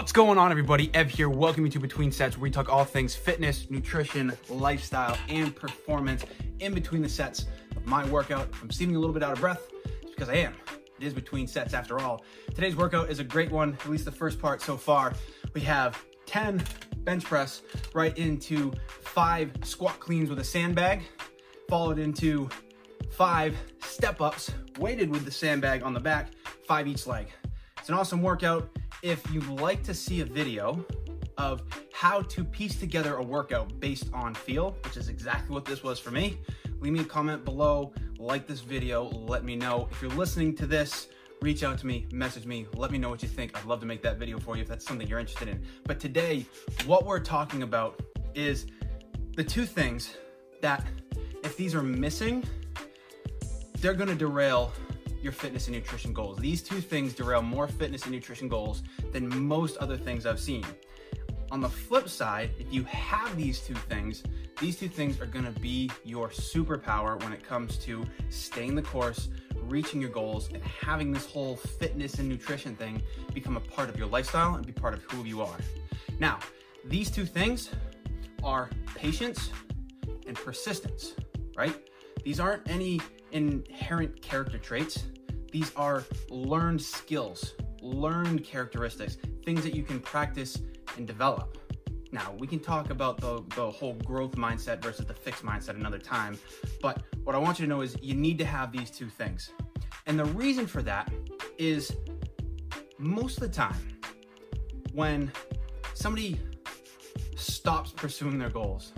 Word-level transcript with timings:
What's 0.00 0.12
going 0.12 0.38
on, 0.38 0.50
everybody? 0.50 0.90
Ev 0.94 1.10
here. 1.10 1.28
Welcome 1.28 1.66
you 1.66 1.70
to 1.72 1.78
Between 1.78 2.10
Sets, 2.10 2.38
where 2.38 2.44
we 2.44 2.50
talk 2.50 2.72
all 2.72 2.86
things 2.86 3.14
fitness, 3.14 3.68
nutrition, 3.68 4.32
lifestyle, 4.48 5.14
and 5.28 5.54
performance 5.54 6.24
in 6.58 6.72
between 6.72 7.02
the 7.02 7.08
sets 7.08 7.44
of 7.76 7.86
my 7.86 8.08
workout. 8.08 8.48
I'm 8.62 8.70
seeming 8.70 8.96
a 8.96 8.98
little 8.98 9.12
bit 9.12 9.22
out 9.22 9.32
of 9.32 9.40
breath 9.40 9.68
it's 10.00 10.10
because 10.10 10.30
I 10.30 10.36
am. 10.36 10.54
It 10.98 11.04
is 11.06 11.12
between 11.12 11.46
sets 11.46 11.74
after 11.74 12.00
all. 12.00 12.24
Today's 12.54 12.76
workout 12.76 13.10
is 13.10 13.18
a 13.18 13.24
great 13.24 13.50
one, 13.50 13.74
at 13.74 13.90
least 13.90 14.06
the 14.06 14.10
first 14.10 14.40
part 14.40 14.62
so 14.62 14.74
far. 14.78 15.12
We 15.52 15.60
have 15.60 16.02
10 16.24 16.64
bench 17.04 17.24
press 17.24 17.60
right 17.92 18.16
into 18.16 18.72
five 18.88 19.52
squat 19.64 20.00
cleans 20.00 20.30
with 20.30 20.38
a 20.38 20.44
sandbag, 20.44 21.02
followed 21.68 21.98
into 21.98 22.48
five 23.10 23.54
step 23.82 24.22
ups 24.22 24.50
weighted 24.78 25.10
with 25.10 25.26
the 25.26 25.30
sandbag 25.30 25.82
on 25.82 25.92
the 25.92 26.00
back, 26.00 26.30
five 26.66 26.88
each 26.88 27.06
leg. 27.06 27.26
It's 27.78 27.90
an 27.90 27.94
awesome 27.94 28.22
workout. 28.22 28.70
If 29.02 29.32
you'd 29.32 29.48
like 29.48 29.82
to 29.84 29.94
see 29.94 30.20
a 30.20 30.26
video 30.26 30.84
of 31.38 31.62
how 31.90 32.20
to 32.20 32.44
piece 32.44 32.78
together 32.78 33.16
a 33.16 33.22
workout 33.22 33.80
based 33.80 34.10
on 34.12 34.34
feel, 34.34 34.76
which 34.84 34.98
is 34.98 35.08
exactly 35.08 35.54
what 35.54 35.64
this 35.64 35.82
was 35.82 35.98
for 35.98 36.10
me, 36.10 36.38
leave 36.80 36.92
me 36.92 37.00
a 37.00 37.04
comment 37.04 37.42
below, 37.42 37.94
like 38.18 38.46
this 38.46 38.60
video, 38.60 39.04
let 39.04 39.42
me 39.42 39.56
know. 39.56 39.88
If 39.90 40.02
you're 40.02 40.10
listening 40.10 40.54
to 40.56 40.66
this, 40.66 41.08
reach 41.40 41.62
out 41.62 41.78
to 41.78 41.86
me, 41.86 42.08
message 42.12 42.44
me, 42.44 42.66
let 42.74 42.90
me 42.90 42.98
know 42.98 43.08
what 43.08 43.22
you 43.22 43.28
think. 43.28 43.56
I'd 43.56 43.64
love 43.64 43.80
to 43.80 43.86
make 43.86 44.02
that 44.02 44.18
video 44.18 44.38
for 44.38 44.56
you 44.56 44.62
if 44.62 44.68
that's 44.68 44.84
something 44.84 45.08
you're 45.08 45.18
interested 45.18 45.48
in. 45.48 45.62
But 45.84 45.98
today, 45.98 46.44
what 46.84 47.06
we're 47.06 47.20
talking 47.20 47.62
about 47.62 48.02
is 48.34 48.66
the 49.34 49.44
two 49.44 49.64
things 49.64 50.14
that 50.60 50.86
if 51.42 51.56
these 51.56 51.74
are 51.74 51.82
missing, 51.82 52.44
they're 53.78 53.94
gonna 53.94 54.14
derail 54.14 54.74
your 55.22 55.32
fitness 55.32 55.66
and 55.66 55.76
nutrition 55.76 56.12
goals. 56.12 56.38
These 56.38 56.62
two 56.62 56.80
things 56.80 57.12
derail 57.14 57.42
more 57.42 57.68
fitness 57.68 58.04
and 58.04 58.12
nutrition 58.12 58.48
goals 58.48 58.82
than 59.12 59.28
most 59.46 59.76
other 59.78 59.96
things 59.96 60.26
I've 60.26 60.40
seen. 60.40 60.64
On 61.50 61.60
the 61.60 61.68
flip 61.68 62.08
side, 62.08 62.50
if 62.58 62.72
you 62.72 62.84
have 62.84 63.36
these 63.36 63.60
two 63.60 63.74
things, 63.74 64.22
these 64.60 64.78
two 64.78 64.88
things 64.88 65.20
are 65.20 65.26
gonna 65.26 65.50
be 65.50 65.90
your 66.04 66.28
superpower 66.28 67.20
when 67.22 67.32
it 67.32 67.42
comes 67.42 67.76
to 67.78 68.04
staying 68.28 68.76
the 68.76 68.82
course, 68.82 69.30
reaching 69.62 70.00
your 70.00 70.10
goals, 70.10 70.48
and 70.52 70.62
having 70.62 71.10
this 71.12 71.26
whole 71.26 71.56
fitness 71.56 72.14
and 72.14 72.28
nutrition 72.28 72.76
thing 72.76 73.02
become 73.34 73.56
a 73.56 73.60
part 73.60 73.88
of 73.88 73.96
your 73.96 74.06
lifestyle 74.06 74.54
and 74.54 74.64
be 74.64 74.72
part 74.72 74.94
of 74.94 75.02
who 75.04 75.24
you 75.24 75.42
are. 75.42 75.56
Now, 76.20 76.38
these 76.84 77.10
two 77.10 77.26
things 77.26 77.70
are 78.44 78.70
patience 78.94 79.50
and 80.26 80.36
persistence, 80.36 81.14
right? 81.56 81.76
These 82.22 82.38
aren't 82.38 82.68
any 82.70 83.00
inherent 83.32 84.20
character 84.22 84.58
traits. 84.58 85.04
These 85.52 85.72
are 85.74 86.04
learned 86.28 86.80
skills, 86.80 87.54
learned 87.80 88.44
characteristics, 88.44 89.16
things 89.44 89.62
that 89.62 89.74
you 89.74 89.82
can 89.82 90.00
practice 90.00 90.58
and 90.96 91.06
develop. 91.06 91.58
Now, 92.12 92.34
we 92.38 92.46
can 92.46 92.58
talk 92.58 92.90
about 92.90 93.20
the, 93.20 93.44
the 93.54 93.70
whole 93.70 93.94
growth 93.94 94.32
mindset 94.32 94.82
versus 94.82 95.06
the 95.06 95.14
fixed 95.14 95.44
mindset 95.44 95.70
another 95.70 95.98
time, 95.98 96.38
but 96.82 97.02
what 97.22 97.36
I 97.36 97.38
want 97.38 97.60
you 97.60 97.66
to 97.66 97.68
know 97.68 97.82
is 97.82 97.96
you 98.02 98.14
need 98.14 98.38
to 98.38 98.44
have 98.44 98.72
these 98.72 98.90
two 98.90 99.08
things. 99.08 99.50
And 100.06 100.18
the 100.18 100.24
reason 100.24 100.66
for 100.66 100.82
that 100.82 101.12
is 101.56 101.96
most 102.98 103.36
of 103.36 103.42
the 103.42 103.48
time 103.48 103.98
when 104.92 105.30
somebody 105.94 106.40
stops 107.36 107.92
pursuing 107.92 108.38
their 108.38 108.50
goals, 108.50 108.92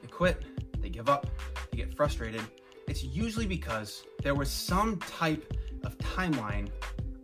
they 0.00 0.08
quit, 0.08 0.44
they 0.80 0.88
give 0.88 1.10
up, 1.10 1.26
they 1.70 1.76
get 1.76 1.94
frustrated, 1.94 2.42
it's 2.88 3.04
usually 3.04 3.46
because 3.46 4.04
there 4.22 4.34
was 4.34 4.50
some 4.50 4.98
type 4.98 5.52
of 5.84 5.96
timeline 5.98 6.68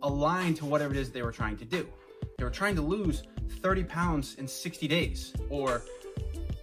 aligned 0.01 0.57
to 0.57 0.65
whatever 0.65 0.93
it 0.93 0.99
is 0.99 1.11
they 1.11 1.21
were 1.21 1.31
trying 1.31 1.57
to 1.57 1.65
do. 1.65 1.87
They 2.37 2.43
were 2.43 2.49
trying 2.49 2.75
to 2.75 2.81
lose 2.81 3.23
30 3.61 3.83
pounds 3.85 4.35
in 4.35 4.47
60 4.47 4.87
days 4.87 5.33
or 5.49 5.83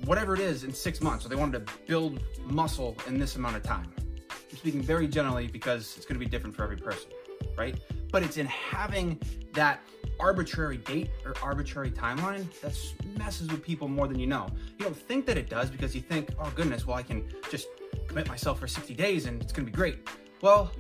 whatever 0.05 0.35
it 0.35 0.41
is 0.41 0.65
in 0.65 0.73
six 0.73 1.01
months, 1.01 1.25
or 1.25 1.29
they 1.29 1.37
wanted 1.37 1.67
to 1.67 1.73
build 1.87 2.21
muscle 2.45 2.97
in 3.07 3.19
this 3.19 3.37
amount 3.37 3.57
of 3.57 3.63
time. 3.63 3.93
I'm 4.31 4.57
speaking 4.57 4.83
very 4.83 5.07
generally 5.07 5.47
because 5.47 5.97
it's 5.97 6.07
going 6.07 6.19
to 6.19 6.25
be 6.25 6.31
different 6.31 6.55
for 6.55 6.65
every 6.65 6.77
person, 6.77 7.11
right? 7.57 7.79
But 8.11 8.23
it's 8.23 8.37
in 8.37 8.47
having 8.47 9.21
that 9.55 9.81
arbitrary 10.21 10.77
date 10.77 11.11
or 11.25 11.35
arbitrary 11.43 11.91
timeline 11.91 12.47
that 12.61 12.77
messes 13.19 13.49
with 13.49 13.63
people 13.63 13.89
more 13.89 14.07
than 14.07 14.19
you 14.19 14.27
know. 14.27 14.49
You 14.79 14.85
don't 14.85 14.97
think 14.97 15.27
that 15.27 15.37
it 15.39 15.49
does 15.49 15.71
because 15.71 15.95
you 15.95 16.01
think, 16.01 16.31
oh 16.39 16.53
goodness, 16.55 16.87
well, 16.87 16.97
I 16.97 17.03
can 17.03 17.25
just 17.51 17.67
commit 18.07 18.29
myself 18.29 18.61
for 18.61 18.69
60 18.69 18.95
days 18.95 19.27
and 19.27 19.43
it's 19.43 19.53
gonna 19.53 19.67
be 19.67 19.73
great. 19.73 20.07
Well, 20.43 20.71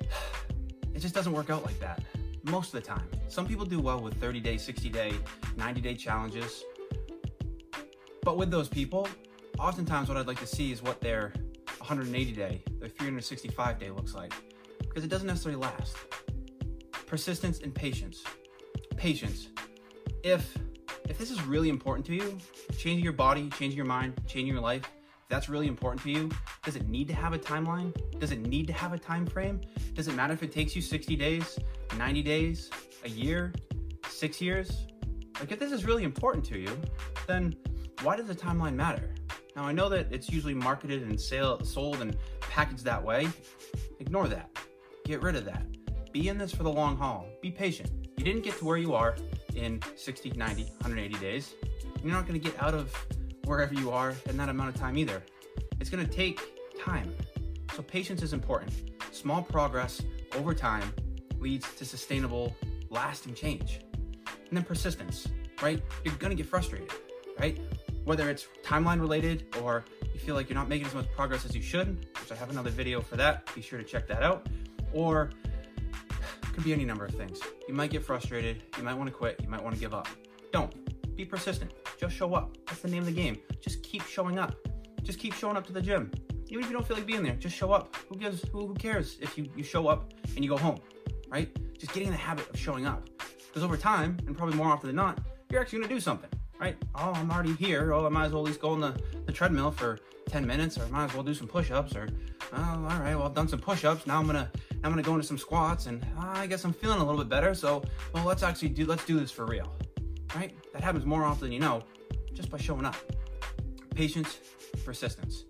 it 0.94 0.98
just 0.98 1.14
doesn't 1.14 1.32
work 1.32 1.50
out 1.50 1.64
like 1.64 1.78
that 1.80 2.02
most 2.50 2.74
of 2.74 2.80
the 2.80 2.86
time. 2.86 3.08
Some 3.28 3.46
people 3.46 3.64
do 3.64 3.80
well 3.80 4.00
with 4.00 4.14
30 4.20 4.40
day, 4.40 4.56
60 4.56 4.88
day, 4.88 5.12
90 5.56 5.80
day 5.80 5.94
challenges. 5.94 6.64
But 8.22 8.36
with 8.36 8.50
those 8.50 8.68
people, 8.68 9.08
oftentimes 9.58 10.08
what 10.08 10.16
I'd 10.16 10.26
like 10.26 10.40
to 10.40 10.46
see 10.46 10.72
is 10.72 10.82
what 10.82 11.00
their 11.00 11.32
180 11.78 12.32
day, 12.32 12.62
their 12.80 12.88
365 12.88 13.78
day 13.78 13.90
looks 13.90 14.14
like. 14.14 14.32
Because 14.80 15.04
it 15.04 15.08
doesn't 15.08 15.26
necessarily 15.26 15.60
last. 15.60 15.96
Persistence 17.06 17.60
and 17.60 17.74
patience. 17.74 18.24
Patience. 19.06 19.50
If 20.24 20.58
if 21.08 21.16
this 21.16 21.30
is 21.30 21.40
really 21.42 21.68
important 21.68 22.04
to 22.06 22.14
you, 22.16 22.38
changing 22.76 23.04
your 23.04 23.12
body, 23.12 23.48
changing 23.50 23.76
your 23.76 23.86
mind, 23.86 24.20
changing 24.26 24.52
your 24.52 24.60
life, 24.60 24.82
that's 25.28 25.48
really 25.48 25.68
important 25.68 26.02
to 26.02 26.10
you, 26.10 26.28
does 26.64 26.74
it 26.74 26.88
need 26.88 27.06
to 27.06 27.14
have 27.14 27.32
a 27.32 27.38
timeline? 27.38 27.94
Does 28.18 28.32
it 28.32 28.40
need 28.40 28.66
to 28.66 28.72
have 28.72 28.92
a 28.92 28.98
time 28.98 29.24
frame? 29.24 29.60
Does 29.94 30.08
it 30.08 30.16
matter 30.16 30.32
if 30.32 30.42
it 30.42 30.50
takes 30.50 30.74
you 30.74 30.82
60 30.82 31.14
days, 31.14 31.56
90 31.96 32.20
days, 32.24 32.68
a 33.04 33.08
year, 33.08 33.54
six 34.08 34.40
years? 34.40 34.88
Like 35.38 35.52
if 35.52 35.60
this 35.60 35.70
is 35.70 35.84
really 35.84 36.02
important 36.02 36.44
to 36.46 36.58
you, 36.58 36.76
then 37.28 37.54
why 38.02 38.16
does 38.16 38.26
the 38.26 38.34
timeline 38.34 38.74
matter? 38.74 39.14
Now 39.54 39.62
I 39.62 39.70
know 39.70 39.88
that 39.88 40.12
it's 40.12 40.28
usually 40.28 40.54
marketed 40.54 41.04
and 41.04 41.20
sale, 41.20 41.62
sold 41.62 42.00
and 42.00 42.16
packaged 42.40 42.82
that 42.86 43.04
way. 43.04 43.28
Ignore 44.00 44.26
that. 44.26 44.50
Get 45.04 45.22
rid 45.22 45.36
of 45.36 45.44
that. 45.44 45.64
Be 46.10 46.28
in 46.28 46.38
this 46.38 46.52
for 46.52 46.64
the 46.64 46.72
long 46.72 46.96
haul. 46.96 47.28
Be 47.40 47.52
patient. 47.52 48.05
Didn't 48.26 48.42
get 48.42 48.58
to 48.58 48.64
where 48.64 48.76
you 48.76 48.92
are 48.92 49.14
in 49.54 49.80
60, 49.94 50.30
90, 50.30 50.64
180 50.64 51.14
days. 51.20 51.54
You're 52.02 52.12
not 52.12 52.26
going 52.26 52.40
to 52.40 52.44
get 52.44 52.60
out 52.60 52.74
of 52.74 52.92
wherever 53.44 53.72
you 53.72 53.92
are 53.92 54.16
in 54.28 54.36
that 54.36 54.48
amount 54.48 54.74
of 54.74 54.74
time 54.74 54.98
either. 54.98 55.22
It's 55.78 55.88
going 55.90 56.04
to 56.04 56.12
take 56.12 56.40
time. 56.76 57.14
So 57.76 57.82
patience 57.82 58.22
is 58.22 58.32
important. 58.32 58.72
Small 59.12 59.42
progress 59.42 60.02
over 60.34 60.54
time 60.54 60.92
leads 61.38 61.72
to 61.76 61.84
sustainable, 61.84 62.56
lasting 62.90 63.34
change. 63.34 63.78
And 64.26 64.56
then 64.56 64.64
persistence, 64.64 65.28
right? 65.62 65.80
You're 66.02 66.16
going 66.16 66.30
to 66.30 66.36
get 66.36 66.46
frustrated, 66.46 66.90
right? 67.38 67.60
Whether 68.06 68.28
it's 68.28 68.48
timeline 68.64 69.00
related 69.00 69.54
or 69.62 69.84
you 70.12 70.18
feel 70.18 70.34
like 70.34 70.48
you're 70.48 70.58
not 70.58 70.68
making 70.68 70.88
as 70.88 70.94
much 70.94 71.06
progress 71.14 71.44
as 71.44 71.54
you 71.54 71.62
should, 71.62 72.08
which 72.20 72.32
I 72.32 72.34
have 72.34 72.50
another 72.50 72.70
video 72.70 73.00
for 73.00 73.14
that. 73.18 73.48
Be 73.54 73.62
sure 73.62 73.78
to 73.78 73.84
check 73.84 74.08
that 74.08 74.24
out. 74.24 74.48
Or 74.92 75.30
could 76.56 76.64
be 76.64 76.72
any 76.72 76.86
number 76.86 77.04
of 77.04 77.14
things. 77.14 77.38
You 77.68 77.74
might 77.74 77.90
get 77.90 78.02
frustrated. 78.02 78.62
You 78.78 78.82
might 78.82 78.94
want 78.94 79.10
to 79.10 79.14
quit. 79.14 79.38
You 79.42 79.48
might 79.50 79.62
want 79.62 79.74
to 79.74 79.80
give 79.80 79.92
up. 79.92 80.08
Don't. 80.52 80.74
Be 81.14 81.22
persistent. 81.22 81.70
Just 82.00 82.16
show 82.16 82.34
up. 82.34 82.56
That's 82.66 82.80
the 82.80 82.88
name 82.88 83.00
of 83.00 83.06
the 83.06 83.12
game. 83.12 83.38
Just 83.60 83.82
keep 83.82 84.02
showing 84.04 84.38
up. 84.38 84.54
Just 85.02 85.18
keep 85.18 85.34
showing 85.34 85.58
up 85.58 85.66
to 85.66 85.72
the 85.74 85.82
gym. 85.82 86.10
Even 86.48 86.64
if 86.64 86.70
you 86.70 86.72
don't 86.74 86.86
feel 86.86 86.96
like 86.96 87.04
being 87.04 87.22
there, 87.22 87.34
just 87.34 87.54
show 87.54 87.72
up. 87.72 87.94
Who 88.08 88.16
gives 88.16 88.42
who, 88.48 88.68
who 88.68 88.74
cares 88.74 89.18
if 89.20 89.36
you, 89.36 89.50
you 89.54 89.62
show 89.62 89.86
up 89.86 90.14
and 90.34 90.42
you 90.42 90.48
go 90.48 90.56
home, 90.56 90.78
right? 91.28 91.54
Just 91.78 91.92
getting 91.92 92.08
in 92.08 92.12
the 92.12 92.18
habit 92.18 92.48
of 92.48 92.58
showing 92.58 92.86
up. 92.86 93.06
Because 93.48 93.62
over 93.62 93.76
time, 93.76 94.16
and 94.26 94.34
probably 94.34 94.56
more 94.56 94.68
often 94.68 94.86
than 94.86 94.96
not, 94.96 95.18
you're 95.50 95.60
actually 95.60 95.80
gonna 95.80 95.92
do 95.92 96.00
something, 96.00 96.30
right? 96.58 96.76
Oh, 96.94 97.12
I'm 97.14 97.30
already 97.30 97.52
here. 97.54 97.92
Oh, 97.92 98.06
I 98.06 98.08
might 98.08 98.26
as 98.26 98.32
well 98.32 98.42
at 98.42 98.46
least 98.46 98.60
go 98.60 98.70
on 98.70 98.80
the, 98.80 98.98
the 99.26 99.32
treadmill 99.32 99.72
for 99.72 99.98
10 100.28 100.46
minutes, 100.46 100.78
or 100.78 100.84
I 100.84 100.88
might 100.88 101.04
as 101.04 101.14
well 101.14 101.22
do 101.22 101.34
some 101.34 101.48
push-ups, 101.48 101.94
or 101.94 102.08
oh, 102.54 102.88
all 102.90 102.98
right, 103.00 103.14
well, 103.14 103.24
I've 103.24 103.34
done 103.34 103.48
some 103.48 103.58
push-ups. 103.58 104.06
Now 104.06 104.18
I'm 104.18 104.26
gonna 104.26 104.50
I'm 104.86 104.92
gonna 104.92 105.02
go 105.02 105.14
into 105.14 105.26
some 105.26 105.36
squats, 105.36 105.86
and 105.86 106.00
uh, 106.16 106.28
I 106.28 106.46
guess 106.46 106.64
I'm 106.64 106.72
feeling 106.72 107.00
a 107.00 107.04
little 107.04 107.18
bit 107.18 107.28
better. 107.28 107.56
So, 107.56 107.82
well, 108.12 108.24
let's 108.24 108.44
actually 108.44 108.68
do 108.68 108.86
let's 108.86 109.04
do 109.04 109.18
this 109.18 109.32
for 109.32 109.44
real, 109.44 109.74
right? 110.36 110.54
That 110.72 110.84
happens 110.84 111.04
more 111.04 111.24
often 111.24 111.46
than 111.46 111.52
you 111.52 111.58
know, 111.58 111.82
just 112.32 112.50
by 112.50 112.58
showing 112.58 112.84
up. 112.84 112.94
Patience, 113.96 114.38
persistence. 114.84 115.46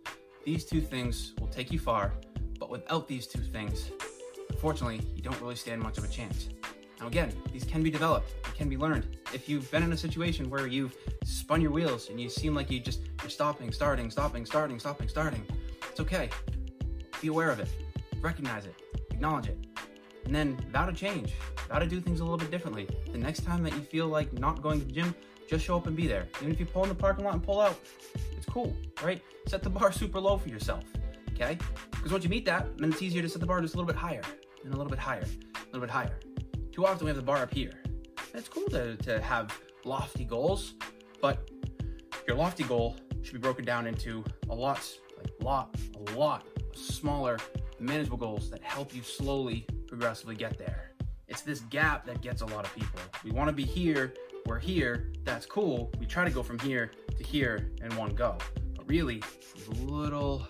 These 0.47 0.65
two 0.65 0.81
things 0.81 1.35
will 1.39 1.49
take 1.49 1.71
you 1.71 1.79
far, 1.79 2.15
but 2.59 2.71
without 2.71 3.07
these 3.07 3.27
two 3.27 3.43
things, 3.43 3.91
unfortunately, 4.49 5.03
you 5.15 5.21
don't 5.21 5.39
really 5.43 5.55
stand 5.55 5.83
much 5.83 5.99
of 5.99 6.05
a 6.05 6.09
chance. 6.09 6.49
Now 6.99 7.09
again, 7.09 7.31
these 7.53 7.65
can 7.65 7.83
be 7.83 7.91
developed, 7.91 8.33
they 8.43 8.57
can 8.57 8.71
be 8.71 8.79
learned. 8.79 9.19
If 9.35 9.51
you've 9.51 9.71
been 9.71 9.83
in 9.83 9.93
a 9.93 9.99
situation 9.99 10.49
where 10.49 10.67
you've 10.67 10.97
spun 11.25 11.61
your 11.61 11.73
wheels 11.73 12.09
and 12.09 12.19
you 12.19 12.31
seem 12.31 12.55
like 12.55 12.71
you 12.71 12.81
just, 12.81 13.01
you're 13.21 13.29
stopping, 13.29 13.71
starting, 13.71 14.11
stopping, 14.11 14.47
starting, 14.47 14.79
stopping, 14.79 15.09
starting, 15.09 15.47
it's 15.91 16.01
okay. 16.01 16.31
Be 17.21 17.29
aware 17.29 17.51
of 17.51 17.61
it, 17.61 17.69
recognize 18.23 18.65
it, 18.65 18.75
acknowledge 19.17 19.49
it, 19.49 19.59
and 20.27 20.35
then 20.35 20.57
vow 20.71 20.87
to 20.87 20.93
change, 20.93 21.33
vow 21.69 21.79
to 21.79 21.87
do 21.87 22.01
things 22.01 22.21
a 22.21 22.23
little 22.23 22.39
bit 22.39 22.51
differently. 22.51 22.87
The 23.11 23.19
next 23.19 23.45
time 23.45 23.63
that 23.65 23.73
you 23.73 23.81
feel 23.81 24.09
like 24.09 24.33
not 24.35 24.63
going 24.63 24.81
to 24.81 24.87
the 24.87 24.93
gym, 24.93 25.15
just 25.49 25.65
show 25.65 25.77
up 25.77 25.87
and 25.87 25.97
be 25.97 26.07
there. 26.07 26.29
Even 26.41 26.53
if 26.53 26.61
you 26.61 26.67
pull 26.67 26.83
in 26.83 26.89
the 26.89 26.95
parking 26.95 27.25
lot 27.25 27.35
and 27.35 27.43
pull 27.43 27.61
out, 27.61 27.79
it's 28.37 28.47
cool, 28.47 28.77
right? 29.03 29.23
Set 29.47 29.63
the 29.63 29.71
bar 29.71 29.91
super 30.03 30.21
low 30.21 30.37
for 30.37 30.49
yourself, 30.49 30.85
okay? 31.33 31.59
Because 31.91 32.13
once 32.13 32.25
you 32.25 32.31
meet 32.31 32.45
that, 32.45 32.77
then 32.79 32.93
it's 32.93 33.03
easier 33.03 33.23
to 33.23 33.29
set 33.29 33.41
the 33.41 33.47
bar 33.47 33.61
just 33.61 33.75
a 33.75 33.77
little 33.77 33.87
bit 33.87 33.97
higher, 33.97 34.23
and 34.63 34.75
a 34.75 34.77
little 34.77 34.91
bit 34.91 34.99
higher, 34.99 35.25
a 35.55 35.67
little 35.73 35.81
bit 35.81 35.91
higher. 35.91 36.19
Too 36.73 36.85
often 36.85 37.07
we 37.07 37.09
have 37.09 37.17
the 37.17 37.23
bar 37.23 37.39
up 37.39 37.55
here. 37.55 37.73
it's 38.35 38.49
cool 38.49 38.67
to, 38.69 38.97
to 38.97 39.21
have 39.21 39.59
lofty 39.85 40.25
goals, 40.25 40.75
but 41.23 41.49
your 42.29 42.37
lofty 42.37 42.65
goal 42.65 42.97
should 43.23 43.35
be 43.35 43.39
broken 43.39 43.65
down 43.65 43.87
into 43.87 44.23
a 44.51 44.55
lot, 44.55 44.87
like 45.17 45.33
lot, 45.41 45.75
a 45.95 46.13
lot 46.13 46.47
smaller, 46.75 47.39
manageable 47.81 48.17
goals 48.17 48.51
that 48.51 48.63
help 48.63 48.95
you 48.95 49.03
slowly, 49.03 49.67
progressively 49.87 50.35
get 50.35 50.59
there. 50.59 50.93
It's 51.29 51.43
this 51.43 51.61
gap 51.61 52.07
that 52.07 52.21
gets 52.21 52.43
a 52.43 52.47
lot 52.47 52.65
of 52.65 52.75
people. 52.75 53.01
We 53.25 53.31
want 53.31 53.49
to 53.49 53.53
be 53.53 53.65
here, 53.65 54.15
we're 54.47 54.59
here, 54.59 55.13
that's 55.25 55.45
cool. 55.45 55.91
We 55.99 56.07
try 56.07 56.25
to 56.25 56.31
go 56.31 56.43
from 56.43 56.59
here 56.61 56.93
to 57.17 57.23
here 57.23 57.73
in 57.83 57.95
one 57.97 58.15
go. 58.15 58.39
But 58.77 58.89
really, 58.89 59.23
these 59.55 59.69
little 59.81 60.47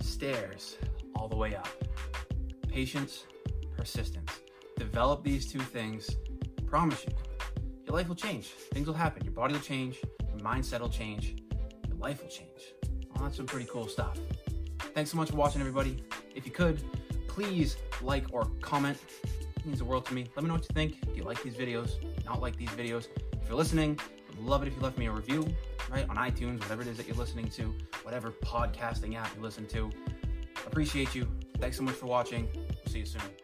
stairs 0.00 0.76
all 1.16 1.28
the 1.28 1.36
way 1.36 1.56
up. 1.56 1.68
Patience, 2.68 3.24
persistence. 3.76 4.30
Develop 4.78 5.24
these 5.24 5.50
two 5.50 5.60
things. 5.60 6.16
I 6.58 6.62
promise 6.62 7.04
you, 7.04 7.12
your 7.86 7.96
life 7.96 8.08
will 8.08 8.14
change. 8.14 8.46
Things 8.72 8.86
will 8.86 8.94
happen. 8.94 9.24
Your 9.24 9.34
body 9.34 9.54
will 9.54 9.60
change. 9.60 10.00
Your 10.28 10.38
mindset 10.38 10.80
will 10.80 10.88
change. 10.88 11.36
Your 11.88 11.96
life 11.98 12.22
will 12.22 12.30
change. 12.30 12.74
Well, 13.10 13.24
that's 13.24 13.36
some 13.36 13.46
pretty 13.46 13.66
cool 13.70 13.88
stuff. 13.88 14.18
Thanks 14.94 15.10
so 15.10 15.16
much 15.16 15.30
for 15.30 15.36
watching, 15.36 15.60
everybody. 15.60 16.04
If 16.36 16.46
you 16.46 16.52
could, 16.52 16.80
please 17.26 17.76
like 18.00 18.26
or 18.32 18.44
comment. 18.60 18.96
It 19.56 19.66
means 19.66 19.78
the 19.78 19.84
world 19.84 20.06
to 20.06 20.14
me. 20.14 20.28
Let 20.36 20.44
me 20.44 20.48
know 20.48 20.54
what 20.54 20.62
you 20.62 20.72
think. 20.72 21.00
Do 21.00 21.16
you 21.16 21.24
like 21.24 21.42
these 21.42 21.54
videos? 21.54 21.96
Not 22.24 22.40
like 22.40 22.56
these 22.56 22.68
videos? 22.70 23.08
If 23.32 23.48
you're 23.48 23.58
listening, 23.58 23.98
would 24.28 24.38
love 24.38 24.62
it 24.62 24.68
if 24.68 24.76
you 24.76 24.80
left 24.82 24.96
me 24.96 25.06
a 25.06 25.10
review, 25.12 25.44
right, 25.90 26.08
on 26.08 26.16
iTunes, 26.16 26.60
whatever 26.60 26.82
it 26.82 26.88
is 26.88 26.96
that 26.96 27.08
you're 27.08 27.16
listening 27.16 27.48
to, 27.50 27.74
whatever 28.04 28.30
podcasting 28.30 29.16
app 29.16 29.34
you 29.36 29.42
listen 29.42 29.66
to. 29.66 29.90
Appreciate 30.64 31.12
you. 31.12 31.26
Thanks 31.58 31.76
so 31.76 31.82
much 31.82 31.96
for 31.96 32.06
watching. 32.06 32.48
See 32.86 33.00
you 33.00 33.06
soon. 33.06 33.43